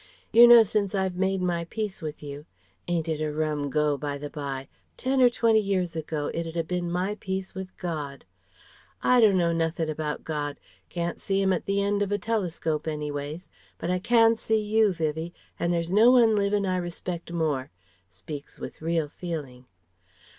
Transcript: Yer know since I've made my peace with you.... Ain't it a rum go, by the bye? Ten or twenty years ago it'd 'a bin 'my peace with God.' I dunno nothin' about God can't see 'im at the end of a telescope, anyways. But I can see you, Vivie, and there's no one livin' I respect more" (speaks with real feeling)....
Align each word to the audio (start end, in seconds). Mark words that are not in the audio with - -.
Yer 0.31 0.47
know 0.47 0.63
since 0.63 0.95
I've 0.95 1.15
made 1.15 1.43
my 1.43 1.63
peace 1.65 2.01
with 2.01 2.23
you.... 2.23 2.47
Ain't 2.87 3.07
it 3.07 3.21
a 3.21 3.31
rum 3.31 3.69
go, 3.69 3.97
by 3.99 4.17
the 4.17 4.31
bye? 4.31 4.67
Ten 4.97 5.21
or 5.21 5.29
twenty 5.29 5.59
years 5.59 5.95
ago 5.95 6.31
it'd 6.33 6.57
'a 6.57 6.63
bin 6.63 6.89
'my 6.91 7.17
peace 7.19 7.53
with 7.53 7.77
God.' 7.77 8.25
I 9.03 9.21
dunno 9.21 9.51
nothin' 9.51 9.91
about 9.91 10.23
God 10.23 10.59
can't 10.89 11.21
see 11.21 11.39
'im 11.43 11.53
at 11.53 11.67
the 11.67 11.83
end 11.83 12.01
of 12.01 12.11
a 12.11 12.17
telescope, 12.17 12.87
anyways. 12.87 13.47
But 13.77 13.91
I 13.91 13.99
can 13.99 14.35
see 14.35 14.59
you, 14.59 14.91
Vivie, 14.91 15.35
and 15.59 15.71
there's 15.71 15.91
no 15.91 16.09
one 16.09 16.35
livin' 16.35 16.65
I 16.65 16.77
respect 16.77 17.31
more" 17.31 17.69
(speaks 18.09 18.57
with 18.57 18.81
real 18.81 19.07
feeling).... 19.07 19.67